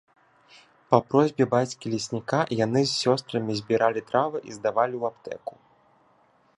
Па 0.93 0.99
просьбе 1.09 1.45
бацькі-лесніка 1.53 2.39
яны 2.65 2.81
з 2.87 2.91
сёстрамі 3.05 3.53
збіралі 3.63 4.01
травы 4.09 4.37
і 4.53 4.57
здавалі 4.57 4.95
ў 5.03 5.15
аптэку. 5.15 5.53